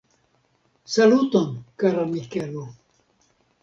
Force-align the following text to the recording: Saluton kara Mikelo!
Saluton 0.93 1.47
kara 1.79 2.03
Mikelo! 2.11 2.65